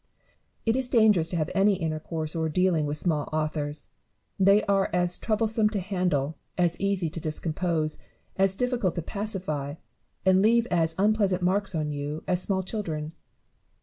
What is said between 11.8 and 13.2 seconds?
you, as small children.